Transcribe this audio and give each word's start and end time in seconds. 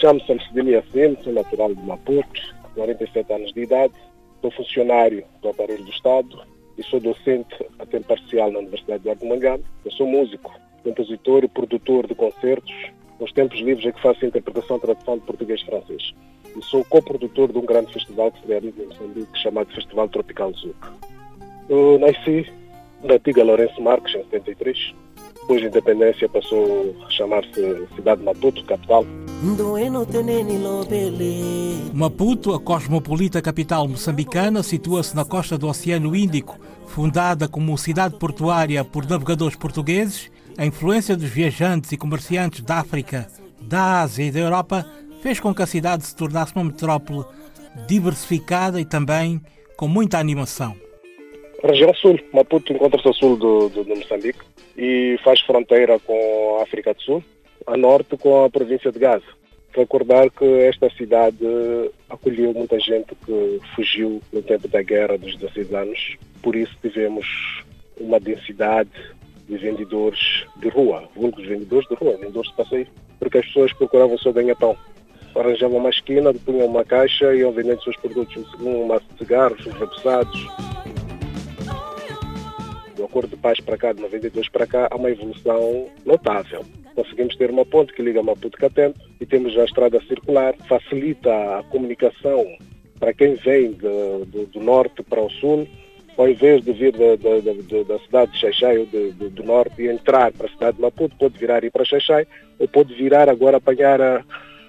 Chamo-se 0.00 0.30
Alcidini 0.30 0.76
Assim, 0.76 1.16
sou 1.24 1.32
natural 1.32 1.74
de 1.74 1.82
Maputo, 1.82 2.54
47 2.76 3.32
anos 3.32 3.52
de 3.52 3.62
idade, 3.62 3.92
sou 4.40 4.48
funcionário 4.52 5.24
do 5.42 5.48
aparelho 5.48 5.82
do 5.82 5.90
Estado 5.90 6.40
e 6.76 6.84
sou 6.84 7.00
docente 7.00 7.66
a 7.80 7.84
tempo 7.84 8.06
parcial 8.06 8.52
na 8.52 8.60
Universidade 8.60 9.02
de 9.02 9.10
Argumangaba. 9.10 9.64
Eu 9.84 9.90
sou 9.90 10.06
músico, 10.06 10.54
compositor 10.84 11.42
e 11.42 11.48
produtor 11.48 12.06
de 12.06 12.14
concertos. 12.14 12.72
Nos 13.18 13.32
tempos 13.32 13.58
livres 13.58 13.86
é 13.86 13.90
que 13.90 14.00
faço 14.00 14.24
interpretação 14.24 14.76
e 14.76 14.80
tradução 14.80 15.18
de 15.18 15.24
português 15.24 15.64
e. 15.64 16.14
E 16.56 16.62
sou 16.62 16.84
coprodutor 16.84 17.50
de 17.50 17.58
um 17.58 17.66
grande 17.66 17.92
festival 17.92 18.30
que 18.30 18.40
se 18.42 18.46
realiza 18.46 18.80
em 18.80 18.86
Moçambique 18.86 19.36
chamado 19.36 19.74
Festival 19.74 20.08
Tropical 20.08 20.52
Zuc. 20.52 20.76
Eu 21.68 21.98
nasci 21.98 22.46
na 23.02 23.14
antiga 23.14 23.42
Lourenço 23.42 23.82
Marques, 23.82 24.14
em 24.14 24.22
73. 24.22 24.94
Depois 25.48 25.62
da 25.62 25.68
independência 25.68 26.28
passou 26.28 26.94
a 27.06 27.10
chamar-se 27.10 27.88
Cidade 27.96 28.18
de 28.20 28.26
Maputo, 28.26 28.62
capital. 28.66 29.06
Maputo, 31.94 32.52
a 32.52 32.60
cosmopolita 32.60 33.40
capital 33.40 33.88
moçambicana, 33.88 34.62
situa-se 34.62 35.16
na 35.16 35.24
costa 35.24 35.56
do 35.56 35.66
Oceano 35.66 36.14
Índico. 36.14 36.58
Fundada 36.86 37.48
como 37.48 37.78
cidade 37.78 38.18
portuária 38.18 38.84
por 38.84 39.08
navegadores 39.08 39.56
portugueses, 39.56 40.30
a 40.58 40.66
influência 40.66 41.16
dos 41.16 41.30
viajantes 41.30 41.92
e 41.92 41.96
comerciantes 41.96 42.60
da 42.60 42.80
África, 42.80 43.26
da 43.58 44.02
Ásia 44.02 44.24
e 44.24 44.30
da 44.30 44.40
Europa 44.40 44.84
fez 45.22 45.40
com 45.40 45.54
que 45.54 45.62
a 45.62 45.66
cidade 45.66 46.04
se 46.04 46.14
tornasse 46.14 46.52
uma 46.54 46.64
metrópole 46.64 47.24
diversificada 47.86 48.78
e 48.78 48.84
também 48.84 49.40
com 49.78 49.88
muita 49.88 50.18
animação. 50.18 50.76
Região 51.62 51.92
sul, 51.94 52.18
Maputo 52.32 52.72
encontra-se 52.72 53.08
a 53.08 53.12
sul 53.12 53.36
do, 53.36 53.68
do, 53.68 53.84
Moçambique 53.84 54.38
e 54.76 55.18
faz 55.24 55.40
fronteira 55.40 55.98
com 55.98 56.58
a 56.58 56.62
África 56.62 56.94
do 56.94 57.02
Sul 57.02 57.24
a 57.66 57.76
norte 57.76 58.16
com 58.16 58.44
a 58.44 58.50
província 58.50 58.92
de 58.92 58.98
Gaza. 58.98 59.24
Recordar 59.72 60.30
que 60.30 60.44
esta 60.44 60.88
cidade 60.90 61.44
acolheu 62.08 62.54
muita 62.54 62.78
gente 62.78 63.14
que 63.26 63.60
fugiu 63.74 64.22
no 64.32 64.40
tempo 64.40 64.68
da 64.68 64.82
guerra 64.82 65.18
dos 65.18 65.36
16 65.36 65.74
anos, 65.74 66.16
por 66.42 66.56
isso 66.56 66.74
tivemos 66.80 67.26
uma 68.00 68.18
densidade 68.20 68.90
de 69.48 69.56
vendedores 69.56 70.46
de 70.56 70.68
rua, 70.68 71.08
vulgos 71.14 71.44
vendedores 71.44 71.88
de 71.88 71.94
rua, 71.96 72.16
vendedores 72.16 72.50
de 72.50 72.56
passeio, 72.56 72.86
porque 73.18 73.38
as 73.38 73.46
pessoas 73.46 73.72
procuravam 73.72 74.14
o 74.14 74.18
seu 74.18 74.32
ganha-pão. 74.32 74.76
Arranjavam 75.34 75.78
uma 75.78 75.90
esquina, 75.90 76.32
punham 76.32 76.66
uma 76.66 76.84
caixa 76.84 77.34
e 77.34 77.40
iam 77.40 77.52
vendendo 77.52 77.82
seus 77.82 77.96
produtos, 77.96 78.46
um 78.60 78.88
de 78.88 79.18
cigarros, 79.18 79.64
os 79.66 79.74
repousados. 79.74 80.46
Do 82.98 83.04
acordo 83.04 83.30
de 83.30 83.36
paz 83.36 83.58
para 83.60 83.78
cá, 83.78 83.92
de 83.94 84.02
92 84.02 84.50
para 84.50 84.66
cá, 84.66 84.88
há 84.90 84.96
uma 84.96 85.10
evolução 85.10 85.86
notável 86.04 86.64
conseguimos 86.98 87.36
ter 87.36 87.48
uma 87.48 87.64
ponte 87.64 87.92
que 87.92 88.02
liga 88.02 88.20
Maputo 88.24 88.58
Catempo 88.58 88.98
e 89.20 89.26
temos 89.26 89.56
a 89.56 89.64
estrada 89.64 90.00
circular, 90.08 90.52
facilita 90.68 91.30
a 91.30 91.62
comunicação 91.70 92.44
para 92.98 93.14
quem 93.14 93.36
vem 93.36 93.70
de, 93.70 94.24
de, 94.26 94.46
do 94.46 94.60
norte 94.60 95.04
para 95.04 95.20
o 95.20 95.30
sul, 95.30 95.68
ao 96.16 96.28
invés 96.28 96.64
de 96.64 96.72
vir 96.72 96.90
da, 96.90 97.14
da, 97.14 97.84
da 97.84 97.98
cidade 98.00 98.32
de 98.32 98.38
Xaixai 98.40 98.78
ou 98.78 98.86
do 98.86 99.44
norte 99.44 99.80
e 99.80 99.86
entrar 99.86 100.32
para 100.32 100.48
a 100.48 100.50
cidade 100.50 100.76
de 100.76 100.82
Maputo, 100.82 101.14
pode 101.16 101.38
virar 101.38 101.62
e 101.62 101.68
ir 101.68 101.70
para 101.70 101.84
Xaixai 101.84 102.26
ou 102.58 102.66
pode 102.66 102.92
virar 102.94 103.28
agora 103.28 103.58
apanhar 103.58 104.00
a, 104.00 104.24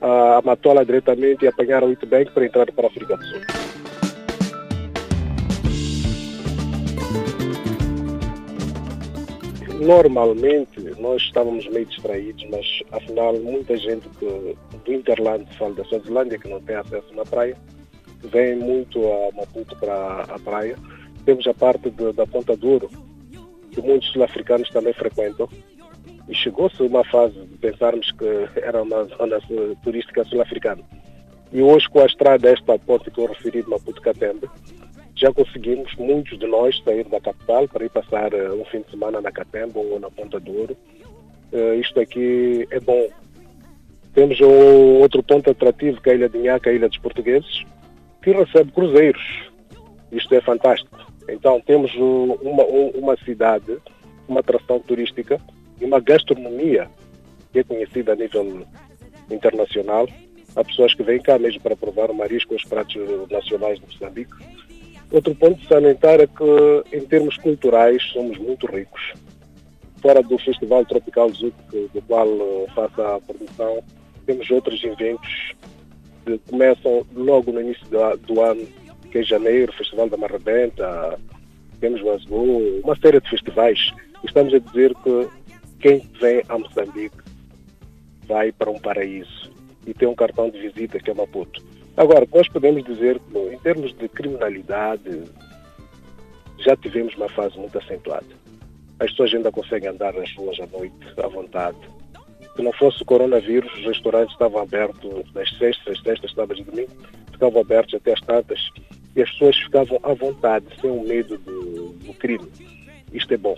a, 0.00 0.38
a 0.38 0.42
Matola 0.42 0.82
diretamente 0.82 1.44
e 1.44 1.48
apanhar 1.48 1.82
a 1.82 1.86
Uitbank 1.86 2.32
para 2.32 2.46
entrar 2.46 2.72
para 2.72 2.86
a 2.86 2.88
África 2.88 3.18
do 3.18 3.24
Sul. 3.26 3.83
Normalmente 9.84 10.80
nós 10.98 11.20
estávamos 11.20 11.68
meio 11.68 11.84
distraídos, 11.84 12.42
mas 12.50 12.66
afinal 12.90 13.34
muita 13.34 13.76
gente 13.76 14.08
que, 14.18 14.56
do 14.82 14.92
Interland, 14.94 15.44
fala 15.58 15.74
da 15.74 15.84
Suazilândia, 15.84 16.38
que 16.38 16.48
não 16.48 16.58
tem 16.62 16.76
acesso 16.76 17.14
na 17.14 17.22
praia, 17.22 17.54
vem 18.22 18.56
muito 18.56 18.98
a 19.06 19.36
Maputo 19.36 19.76
para 19.76 20.22
a 20.22 20.38
praia. 20.38 20.78
Temos 21.26 21.46
a 21.46 21.52
parte 21.52 21.90
de, 21.90 22.12
da 22.14 22.26
Ponta 22.26 22.56
Douro, 22.56 22.88
que 23.72 23.82
muitos 23.82 24.10
sul-africanos 24.12 24.70
também 24.70 24.94
frequentam. 24.94 25.50
E 26.30 26.34
chegou-se 26.34 26.82
uma 26.82 27.04
fase 27.04 27.38
de 27.38 27.58
pensarmos 27.58 28.10
que 28.12 28.48
era 28.62 28.82
uma 28.82 29.04
zona 29.04 29.38
turística 29.82 30.24
sul-africana. 30.24 30.82
E 31.52 31.60
hoje, 31.60 31.90
com 31.90 32.00
a 32.00 32.06
estrada 32.06 32.50
esta 32.50 32.78
ponte 32.78 33.10
que 33.10 33.20
eu 33.20 33.26
referi 33.26 33.62
de 33.62 33.68
Maputo-Catembe, 33.68 34.48
já 35.16 35.32
conseguimos, 35.32 35.94
muitos 35.96 36.38
de 36.38 36.46
nós, 36.46 36.80
sair 36.84 37.04
da 37.04 37.20
capital 37.20 37.68
para 37.68 37.84
ir 37.84 37.90
passar 37.90 38.34
uh, 38.34 38.60
um 38.60 38.64
fim 38.64 38.80
de 38.80 38.90
semana 38.90 39.20
na 39.20 39.30
Catembo 39.30 39.80
ou 39.80 40.00
na 40.00 40.10
Ponta 40.10 40.40
do 40.40 40.56
Ouro. 40.58 40.76
Uh, 41.52 41.74
isto 41.74 42.00
aqui 42.00 42.66
é 42.70 42.80
bom. 42.80 43.08
Temos 44.12 44.40
um 44.40 45.00
outro 45.00 45.22
ponto 45.22 45.50
atrativo, 45.50 46.00
que 46.00 46.10
é 46.10 46.12
a 46.12 46.16
Ilha 46.16 46.28
de 46.28 46.38
Inhaca, 46.38 46.70
a 46.70 46.72
Ilha 46.72 46.88
dos 46.88 46.98
Portugueses, 46.98 47.64
que 48.22 48.32
recebe 48.32 48.72
cruzeiros. 48.72 49.22
Isto 50.10 50.34
é 50.34 50.40
fantástico. 50.40 50.98
Então, 51.28 51.60
temos 51.60 51.92
uma, 51.94 52.64
uma 52.64 53.16
cidade, 53.24 53.78
uma 54.28 54.40
atração 54.40 54.78
turística 54.80 55.40
e 55.80 55.84
uma 55.84 56.00
gastronomia 56.00 56.88
que 57.52 57.60
é 57.60 57.64
conhecida 57.64 58.12
a 58.12 58.16
nível 58.16 58.66
internacional. 59.30 60.08
Há 60.54 60.64
pessoas 60.64 60.94
que 60.94 61.02
vêm 61.02 61.20
cá 61.20 61.38
mesmo 61.38 61.60
para 61.60 61.76
provar 61.76 62.10
o 62.10 62.14
marisco, 62.14 62.54
os 62.54 62.64
pratos 62.64 62.96
nacionais 63.30 63.80
de 63.80 63.86
Moçambique. 63.86 64.34
Outro 65.14 65.32
ponto 65.36 65.64
salientar 65.68 66.20
é 66.20 66.26
que, 66.26 66.96
em 66.96 67.06
termos 67.06 67.36
culturais, 67.36 68.02
somos 68.12 68.36
muito 68.36 68.66
ricos. 68.66 69.12
Fora 70.02 70.20
do 70.20 70.36
Festival 70.38 70.84
Tropical 70.86 71.28
Zuc, 71.28 71.54
do 71.70 72.02
qual 72.02 72.26
uh, 72.26 72.66
faço 72.74 73.00
a 73.00 73.20
produção, 73.20 73.80
temos 74.26 74.50
outros 74.50 74.82
eventos 74.82 75.52
que 76.26 76.36
começam 76.50 77.06
logo 77.14 77.52
no 77.52 77.60
início 77.60 77.86
do, 78.26 78.40
ano, 78.40 78.66
que 79.12 79.18
é 79.18 79.22
janeiro, 79.22 79.72
Festival 79.74 80.08
da 80.08 80.16
Marrebenta, 80.16 81.16
temos 81.78 82.04
Azul, 82.04 82.80
uma 82.82 82.96
série 82.96 83.20
de 83.20 83.30
festivais. 83.30 83.92
Estamos 84.24 84.52
a 84.52 84.58
dizer 84.58 84.92
que 84.96 85.28
quem 85.78 86.10
vem 86.20 86.42
a 86.48 86.58
Moçambique 86.58 87.22
vai 88.26 88.50
para 88.50 88.68
um 88.68 88.80
paraíso 88.80 89.52
e 89.86 89.94
tem 89.94 90.08
um 90.08 90.14
cartão 90.16 90.50
de 90.50 90.58
visita 90.58 90.98
que 90.98 91.08
é 91.08 91.14
Maputo. 91.14 91.62
Agora, 91.96 92.26
nós 92.34 92.48
podemos 92.48 92.82
dizer 92.82 93.20
que, 93.20 93.38
em 93.38 93.58
termos 93.60 93.94
de 93.96 94.08
criminalidade, 94.08 95.22
já 96.58 96.76
tivemos 96.76 97.14
uma 97.14 97.28
fase 97.28 97.56
muito 97.56 97.78
acentuada. 97.78 98.26
As 98.98 99.10
pessoas 99.10 99.32
ainda 99.32 99.52
conseguem 99.52 99.90
andar 99.90 100.12
nas 100.12 100.34
ruas 100.34 100.58
à 100.58 100.66
noite, 100.66 100.96
à 101.22 101.28
vontade. 101.28 101.76
Se 102.56 102.62
não 102.62 102.72
fosse 102.72 103.00
o 103.02 103.04
coronavírus, 103.04 103.72
os 103.74 103.84
restaurantes 103.84 104.32
estavam 104.32 104.62
abertos 104.62 105.30
das 105.32 105.48
sextas, 105.56 106.00
sextas, 106.02 106.32
sábados 106.32 106.60
e 106.60 106.64
domingos, 106.64 106.94
ficavam 107.30 107.60
abertos 107.60 107.94
até 107.94 108.12
as 108.12 108.20
tantas 108.22 108.60
e 109.14 109.22
as 109.22 109.30
pessoas 109.30 109.56
ficavam 109.56 110.00
à 110.02 110.14
vontade, 110.14 110.66
sem 110.80 110.90
o 110.90 111.02
medo 111.06 111.38
do, 111.38 111.92
do 111.92 112.14
crime. 112.14 112.48
Isto 113.12 113.34
é 113.34 113.36
bom. 113.36 113.56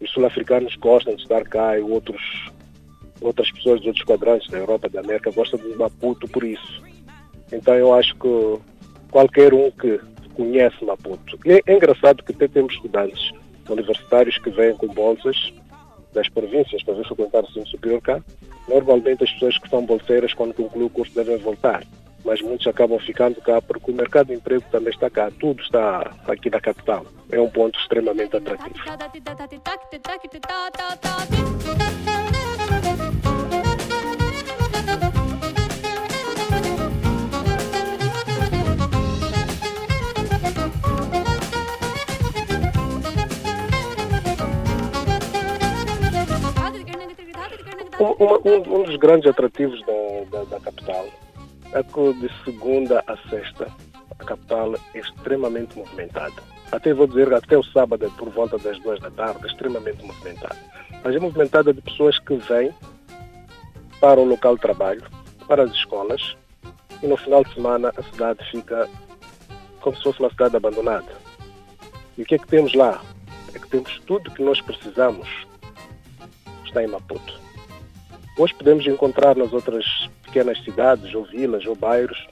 Os 0.00 0.10
sul-africanos 0.10 0.74
gostam 0.76 1.14
de 1.14 1.22
estar 1.22 1.44
cá 1.44 1.78
e 1.78 1.82
outros, 1.82 2.50
outras 3.20 3.50
pessoas 3.52 3.80
de 3.80 3.88
outros 3.88 4.04
quadrantes 4.04 4.50
da 4.50 4.58
Europa, 4.58 4.88
da 4.88 5.00
América, 5.00 5.30
gostam 5.30 5.60
de 5.60 5.68
Maputo 5.76 6.26
por 6.28 6.42
isso 6.42 6.93
então 7.54 7.74
eu 7.74 7.94
acho 7.94 8.14
que 8.16 8.58
qualquer 9.10 9.54
um 9.54 9.70
que 9.70 10.00
conhece 10.34 10.84
Maputo. 10.84 11.38
E 11.44 11.52
é, 11.52 11.74
engraçado 11.74 12.22
que 12.22 12.32
até 12.32 12.48
temos 12.48 12.74
estudantes 12.74 13.30
universitários 13.68 14.36
que 14.38 14.50
vêm 14.50 14.76
com 14.76 14.88
bolsas 14.88 15.52
das 16.12 16.28
províncias 16.28 16.82
para 16.82 16.94
vir 16.94 17.06
frequentar 17.06 17.42
o 17.42 17.48
ensino 17.48 17.66
superior 17.66 18.00
cá. 18.00 18.20
Normalmente 18.68 19.24
as 19.24 19.30
pessoas 19.32 19.58
que 19.58 19.68
são 19.68 19.84
bolseiras, 19.84 20.32
quando 20.34 20.54
concluem 20.54 20.86
o 20.86 20.90
curso, 20.90 21.14
devem 21.14 21.36
voltar. 21.38 21.84
Mas 22.24 22.40
muitos 22.40 22.66
acabam 22.66 22.98
ficando 22.98 23.40
cá 23.42 23.60
porque 23.60 23.90
o 23.90 23.94
mercado 23.94 24.28
de 24.28 24.34
emprego 24.34 24.64
também 24.70 24.92
está 24.92 25.10
cá. 25.10 25.30
Tudo 25.38 25.62
está 25.62 26.10
aqui 26.26 26.48
na 26.48 26.60
capital. 26.60 27.04
É 27.30 27.38
um 27.38 27.50
ponto 27.50 27.78
extremamente 27.78 28.34
atrativo. 28.36 28.74
Um, 48.00 48.24
um, 48.24 48.80
um, 48.80 48.82
dos 48.82 48.96
grandes 48.96 49.30
atrativos 49.30 49.80
da, 49.86 50.38
da, 50.38 50.44
da, 50.44 50.60
capital 50.60 51.06
é 51.72 51.82
que 51.82 52.12
de 52.14 52.44
segunda 52.44 53.04
a 53.06 53.16
sexta 53.28 53.68
a 54.18 54.24
capital 54.24 54.74
é 54.74 54.98
extremamente 54.98 55.78
movimentada. 55.78 56.42
Até 56.72 56.92
vou 56.92 57.06
dizer 57.06 57.32
até 57.32 57.56
o 57.56 57.62
sábado, 57.62 58.10
por 58.18 58.30
volta 58.30 58.58
das 58.58 58.78
duas 58.80 58.98
da 59.00 59.10
tarde, 59.10 59.40
é 59.44 59.46
extremamente 59.46 60.04
movimentada. 60.04 60.56
Mas 61.04 61.14
é 61.14 61.18
movimentada 61.18 61.72
de 61.72 61.80
pessoas 61.82 62.18
que 62.18 62.36
vêm 62.36 62.74
para 64.00 64.20
o 64.20 64.24
local 64.24 64.56
de 64.56 64.62
trabalho, 64.62 65.02
para 65.46 65.62
as 65.62 65.70
escolas, 65.72 66.36
e 67.02 67.06
no 67.06 67.16
final 67.16 67.44
de 67.44 67.54
semana 67.54 67.92
a 67.96 68.02
cidade 68.02 68.44
fica 68.50 68.88
como 69.80 69.96
se 69.96 70.02
fosse 70.02 70.20
uma 70.20 70.30
cidade 70.30 70.56
abandonada. 70.56 71.12
E 72.18 72.22
o 72.22 72.24
que 72.24 72.34
é 72.34 72.38
que 72.38 72.46
temos 72.46 72.74
lá? 72.74 73.00
É 73.54 73.58
que 73.58 73.68
temos 73.68 74.00
tudo 74.06 74.30
que 74.32 74.42
nós 74.42 74.60
precisamos 74.60 75.28
está 76.74 76.82
em 76.82 76.88
Maputo. 76.88 77.43
Hoje 78.36 78.52
podemos 78.54 78.84
encontrar 78.86 79.36
nas 79.36 79.52
outras 79.52 79.84
pequenas 80.24 80.62
cidades 80.64 81.14
ou 81.14 81.24
vilas 81.24 81.64
ou 81.66 81.76
bairros, 81.76 82.26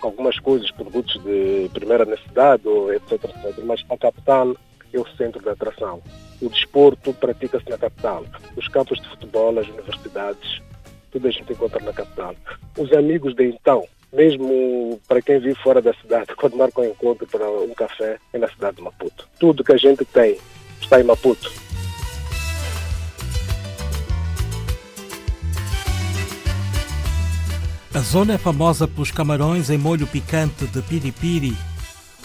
algumas 0.00 0.38
coisas, 0.38 0.70
produtos 0.70 1.20
de 1.24 1.68
primeira 1.72 2.04
necessidade, 2.04 2.62
etc, 2.94 3.24
etc. 3.24 3.64
Mas 3.64 3.84
a 3.90 3.96
capital 3.96 4.56
é 4.92 5.00
o 5.00 5.06
centro 5.16 5.42
da 5.42 5.52
atração. 5.52 6.00
O 6.40 6.48
desporto 6.48 7.12
pratica-se 7.14 7.68
na 7.68 7.78
capital. 7.78 8.24
Os 8.56 8.68
campos 8.68 9.00
de 9.00 9.08
futebol, 9.08 9.58
as 9.58 9.66
universidades, 9.68 10.62
tudo 11.10 11.26
a 11.26 11.30
gente 11.32 11.52
encontra 11.52 11.82
na 11.84 11.92
capital. 11.92 12.36
Os 12.78 12.92
amigos 12.92 13.34
de 13.34 13.44
então, 13.44 13.84
mesmo 14.12 15.00
para 15.08 15.20
quem 15.20 15.40
vive 15.40 15.56
fora 15.56 15.82
da 15.82 15.94
cidade, 15.94 16.34
quando 16.38 16.56
marca 16.56 16.80
um 16.80 16.84
encontro 16.84 17.26
para 17.26 17.50
um 17.50 17.74
café, 17.74 18.18
é 18.32 18.38
na 18.38 18.48
cidade 18.48 18.76
de 18.76 18.82
Maputo. 18.82 19.28
Tudo 19.40 19.64
que 19.64 19.72
a 19.72 19.76
gente 19.76 20.04
tem 20.04 20.38
está 20.80 21.00
em 21.00 21.04
Maputo. 21.04 21.71
A 27.94 27.98
zona 27.98 28.34
é 28.34 28.38
famosa 28.38 28.88
pelos 28.88 29.10
camarões 29.10 29.68
em 29.68 29.76
molho 29.76 30.06
picante 30.06 30.66
de 30.66 30.80
piripiri, 30.80 31.54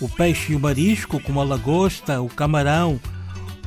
o 0.00 0.08
peixe 0.08 0.52
e 0.52 0.56
o 0.56 0.60
marisco, 0.60 1.20
como 1.20 1.40
a 1.40 1.44
lagosta, 1.44 2.20
o 2.20 2.28
camarão, 2.28 3.00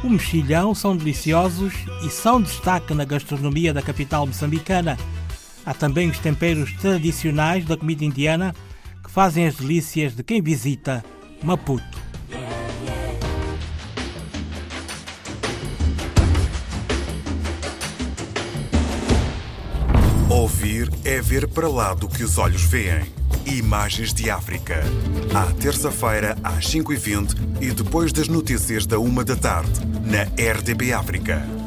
o 0.04 0.10
mexilhão, 0.10 0.76
são 0.76 0.96
deliciosos 0.96 1.74
e 2.06 2.10
são 2.10 2.42
destaque 2.42 2.94
na 2.94 3.06
gastronomia 3.06 3.74
da 3.74 3.82
capital 3.82 4.28
moçambicana. 4.28 4.98
Há 5.66 5.74
também 5.74 6.10
os 6.10 6.20
temperos 6.20 6.74
tradicionais 6.74 7.64
da 7.64 7.78
comida 7.78 8.04
indiana 8.04 8.54
que 9.02 9.10
fazem 9.10 9.48
as 9.48 9.56
delícias 9.56 10.14
de 10.14 10.22
quem 10.22 10.42
visita 10.42 11.02
Maputo. 11.42 12.05
Ver 21.26 21.48
para 21.48 21.68
lá 21.68 21.96
do 21.96 22.08
que 22.08 22.24
os 22.24 22.38
olhos 22.38 22.62
veem. 22.62 23.04
Imagens 23.48 24.14
de 24.14 24.30
África. 24.30 24.84
À 25.34 25.52
terça-feira, 25.54 26.38
às 26.44 26.68
5h20 26.68 27.62
e 27.62 27.72
depois 27.72 28.14
das 28.14 28.28
notícias 28.28 28.86
da 28.86 29.00
1 29.00 29.24
da 29.24 29.36
tarde, 29.36 29.72
na 30.06 30.22
RDB 30.52 30.94
África. 30.94 31.65